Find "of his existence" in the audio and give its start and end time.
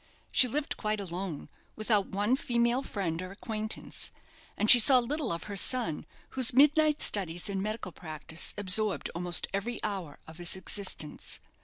10.25-11.39